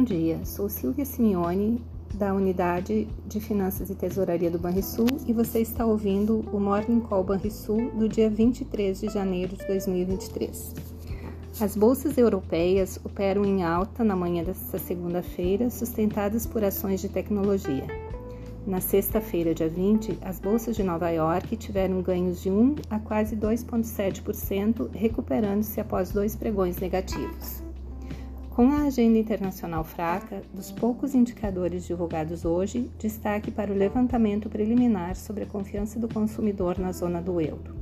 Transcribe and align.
Bom 0.00 0.04
dia, 0.04 0.40
sou 0.46 0.66
Silvia 0.66 1.04
Simeone, 1.04 1.84
da 2.14 2.32
Unidade 2.32 3.06
de 3.26 3.38
Finanças 3.38 3.90
e 3.90 3.94
Tesouraria 3.94 4.50
do 4.50 4.58
Banrisul 4.58 5.06
e 5.26 5.32
você 5.34 5.60
está 5.60 5.84
ouvindo 5.84 6.42
o 6.54 6.58
Morning 6.58 7.00
Call 7.00 7.22
Banrisul 7.22 7.90
do 7.90 8.08
dia 8.08 8.30
23 8.30 8.98
de 8.98 9.10
janeiro 9.10 9.54
de 9.54 9.66
2023. 9.66 10.74
As 11.60 11.76
bolsas 11.76 12.16
europeias 12.16 12.98
operam 13.04 13.44
em 13.44 13.62
alta 13.62 14.02
na 14.02 14.16
manhã 14.16 14.42
desta 14.42 14.78
segunda-feira, 14.78 15.68
sustentadas 15.68 16.46
por 16.46 16.64
ações 16.64 17.02
de 17.02 17.10
tecnologia. 17.10 17.86
Na 18.66 18.80
sexta-feira, 18.80 19.52
dia 19.52 19.68
20, 19.68 20.16
as 20.22 20.40
bolsas 20.40 20.76
de 20.76 20.82
Nova 20.82 21.10
York 21.10 21.58
tiveram 21.58 22.00
ganhos 22.00 22.40
de 22.40 22.50
1 22.50 22.76
a 22.88 22.98
quase 22.98 23.36
2,7%, 23.36 24.88
recuperando-se 24.94 25.78
após 25.78 26.10
dois 26.10 26.34
pregões 26.34 26.78
negativos. 26.78 27.68
Com 28.60 28.72
a 28.72 28.82
agenda 28.82 29.16
internacional 29.16 29.82
fraca, 29.82 30.42
dos 30.52 30.70
poucos 30.70 31.14
indicadores 31.14 31.86
divulgados 31.86 32.44
hoje, 32.44 32.90
destaque 32.98 33.50
para 33.50 33.72
o 33.72 33.74
levantamento 33.74 34.50
preliminar 34.50 35.16
sobre 35.16 35.44
a 35.44 35.46
confiança 35.46 35.98
do 35.98 36.06
consumidor 36.06 36.78
na 36.78 36.92
zona 36.92 37.22
do 37.22 37.40
euro. 37.40 37.74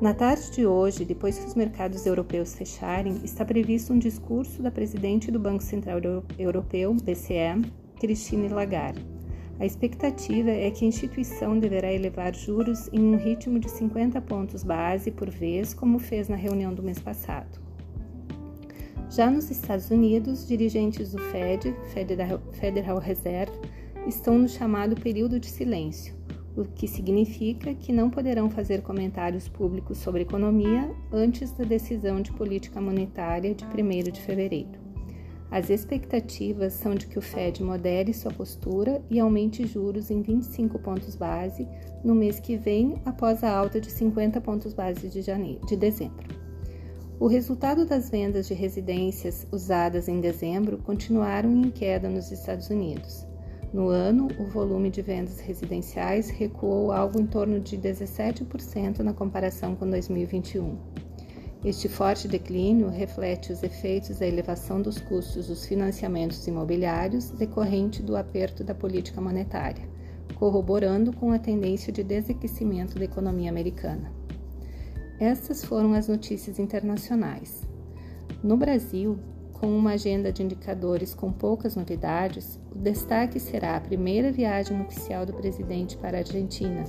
Na 0.00 0.12
tarde 0.12 0.50
de 0.50 0.66
hoje, 0.66 1.04
depois 1.04 1.38
que 1.38 1.46
os 1.46 1.54
mercados 1.54 2.04
europeus 2.06 2.56
fecharem, 2.56 3.20
está 3.22 3.44
previsto 3.44 3.92
um 3.92 4.00
discurso 4.00 4.60
da 4.60 4.70
presidente 4.72 5.30
do 5.30 5.38
Banco 5.38 5.62
Central 5.62 6.00
Europeu, 6.36 6.92
BCE, 6.94 7.70
Christine 8.00 8.48
Lagarde 8.48 9.06
a 9.58 9.64
expectativa 9.64 10.50
é 10.50 10.70
que 10.70 10.84
a 10.84 10.88
instituição 10.88 11.58
deverá 11.58 11.90
elevar 11.90 12.34
juros 12.34 12.90
em 12.92 13.00
um 13.00 13.16
ritmo 13.16 13.58
de 13.58 13.70
50 13.70 14.20
pontos 14.20 14.62
base 14.62 15.10
por 15.10 15.30
vez, 15.30 15.72
como 15.72 15.98
fez 15.98 16.28
na 16.28 16.36
reunião 16.36 16.74
do 16.74 16.82
mês 16.82 16.98
passado. 16.98 17.65
Já 19.08 19.30
nos 19.30 19.50
Estados 19.50 19.90
Unidos, 19.90 20.46
dirigentes 20.46 21.12
do 21.12 21.18
Fed, 21.18 21.74
Federal 22.52 22.98
Reserve, 22.98 23.56
estão 24.06 24.36
no 24.36 24.48
chamado 24.48 25.00
período 25.00 25.38
de 25.38 25.46
silêncio, 25.46 26.14
o 26.56 26.64
que 26.64 26.88
significa 26.88 27.72
que 27.72 27.92
não 27.92 28.10
poderão 28.10 28.50
fazer 28.50 28.82
comentários 28.82 29.48
públicos 29.48 29.98
sobre 29.98 30.22
economia 30.22 30.90
antes 31.12 31.52
da 31.52 31.64
decisão 31.64 32.20
de 32.20 32.32
política 32.32 32.80
monetária 32.80 33.54
de 33.54 33.64
1 33.64 34.10
de 34.10 34.20
fevereiro. 34.20 34.86
As 35.52 35.70
expectativas 35.70 36.72
são 36.72 36.94
de 36.96 37.06
que 37.06 37.18
o 37.18 37.22
Fed 37.22 37.62
modere 37.62 38.12
sua 38.12 38.32
postura 38.32 39.00
e 39.08 39.20
aumente 39.20 39.64
juros 39.66 40.10
em 40.10 40.20
25 40.20 40.80
pontos 40.80 41.14
base 41.14 41.66
no 42.02 42.14
mês 42.14 42.40
que 42.40 42.56
vem, 42.56 43.00
após 43.04 43.44
a 43.44 43.56
alta 43.56 43.80
de 43.80 43.90
50 43.90 44.40
pontos 44.40 44.74
base 44.74 45.08
de, 45.08 45.22
janeiro, 45.22 45.64
de 45.64 45.76
dezembro. 45.76 46.45
O 47.18 47.28
resultado 47.28 47.86
das 47.86 48.10
vendas 48.10 48.46
de 48.46 48.52
residências 48.52 49.46
usadas 49.50 50.06
em 50.06 50.20
dezembro 50.20 50.76
continuaram 50.76 51.50
em 51.50 51.70
queda 51.70 52.10
nos 52.10 52.30
Estados 52.30 52.68
Unidos. 52.68 53.26
No 53.72 53.88
ano, 53.88 54.28
o 54.38 54.44
volume 54.44 54.90
de 54.90 55.00
vendas 55.00 55.40
residenciais 55.40 56.28
recuou 56.28 56.92
algo 56.92 57.18
em 57.18 57.26
torno 57.26 57.58
de 57.58 57.78
17% 57.78 58.98
na 58.98 59.14
comparação 59.14 59.74
com 59.74 59.88
2021. 59.88 60.76
Este 61.64 61.88
forte 61.88 62.28
declínio 62.28 62.90
reflete 62.90 63.50
os 63.50 63.62
efeitos 63.62 64.18
da 64.18 64.26
elevação 64.26 64.82
dos 64.82 64.98
custos 64.98 65.48
dos 65.48 65.64
financiamentos 65.64 66.46
imobiliários 66.46 67.30
decorrente 67.30 68.02
do 68.02 68.14
aperto 68.14 68.62
da 68.62 68.74
política 68.74 69.22
monetária, 69.22 69.88
corroborando 70.34 71.16
com 71.16 71.32
a 71.32 71.38
tendência 71.38 71.90
de 71.90 72.04
desaquecimento 72.04 72.98
da 72.98 73.06
economia 73.06 73.48
americana. 73.48 74.25
Estas 75.18 75.64
foram 75.64 75.94
as 75.94 76.08
notícias 76.08 76.58
internacionais. 76.58 77.62
No 78.42 78.56
Brasil, 78.56 79.18
com 79.52 79.66
uma 79.66 79.92
agenda 79.92 80.30
de 80.30 80.42
indicadores 80.42 81.14
com 81.14 81.32
poucas 81.32 81.74
novidades, 81.74 82.60
o 82.70 82.78
destaque 82.78 83.40
será 83.40 83.76
a 83.76 83.80
primeira 83.80 84.30
viagem 84.30 84.78
oficial 84.82 85.24
do 85.24 85.32
presidente 85.32 85.96
para 85.96 86.18
a 86.18 86.20
Argentina 86.20 86.84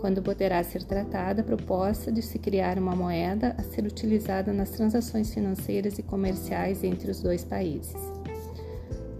quando 0.00 0.22
poderá 0.22 0.62
ser 0.62 0.84
tratada 0.84 1.42
a 1.42 1.44
proposta 1.44 2.10
de 2.10 2.22
se 2.22 2.38
criar 2.38 2.78
uma 2.78 2.94
moeda 2.94 3.54
a 3.58 3.62
ser 3.62 3.84
utilizada 3.84 4.52
nas 4.52 4.70
transações 4.70 5.34
financeiras 5.34 5.98
e 5.98 6.02
comerciais 6.02 6.84
entre 6.84 7.10
os 7.10 7.20
dois 7.20 7.44
países. 7.44 8.17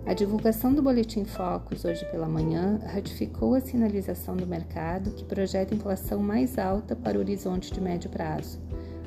A 0.08 0.14
divulgação 0.14 0.72
do 0.72 0.80
Boletim 0.80 1.26
Focus 1.26 1.84
hoje 1.84 2.02
pela 2.06 2.26
manhã 2.26 2.80
ratificou 2.82 3.54
a 3.54 3.60
sinalização 3.60 4.34
do 4.34 4.46
mercado 4.46 5.10
que 5.10 5.22
projeta 5.22 5.74
inflação 5.74 6.18
mais 6.18 6.56
alta 6.56 6.96
para 6.96 7.18
o 7.18 7.20
horizonte 7.20 7.70
de 7.70 7.78
médio 7.78 8.08
prazo. 8.08 8.58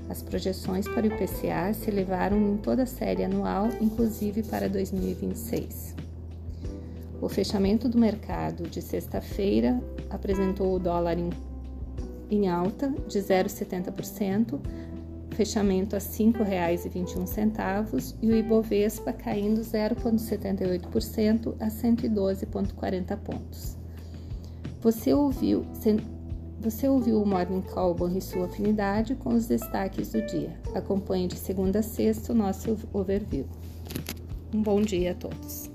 As 0.07 0.21
projeções 0.21 0.87
para 0.87 1.01
o 1.01 1.07
IPCA 1.07 1.73
se 1.73 1.89
elevaram 1.89 2.37
em 2.37 2.55
toda 2.55 2.83
a 2.83 2.85
série 2.85 3.23
anual, 3.23 3.69
inclusive 3.81 4.43
para 4.43 4.69
2026. 4.69 5.95
O 7.19 7.27
fechamento 7.27 7.89
do 7.89 7.97
mercado 7.97 8.69
de 8.69 8.79
sexta-feira 8.79 9.81
apresentou 10.07 10.75
o 10.75 10.79
dólar 10.79 11.17
em 11.17 11.31
em 12.29 12.47
alta 12.47 12.87
de 13.09 13.19
0,70%, 13.19 14.57
fechamento 15.41 15.95
a 15.95 15.99
R$ 15.99 16.05
5,21 16.05 18.15
e 18.21 18.29
o 18.29 18.35
Ibovespa 18.35 19.11
caindo 19.11 19.61
0,78% 19.61 21.55
a 21.59 21.65
112,40 21.65 23.17
pontos. 23.17 23.75
Você 24.81 25.11
ouviu, 25.15 25.65
você 26.59 26.87
ouviu 26.87 27.19
o 27.19 27.25
Morning 27.25 27.61
Call 27.61 27.95
Banrisul 27.95 28.43
Afinidade 28.43 29.15
com 29.15 29.33
os 29.33 29.47
destaques 29.47 30.11
do 30.11 30.23
dia. 30.27 30.55
Acompanhe 30.75 31.27
de 31.27 31.37
segunda 31.37 31.79
a 31.79 31.83
sexta 31.83 32.33
o 32.33 32.35
nosso 32.35 32.77
overview. 32.93 33.47
Um 34.53 34.61
bom 34.61 34.79
dia 34.79 35.13
a 35.13 35.15
todos. 35.15 35.70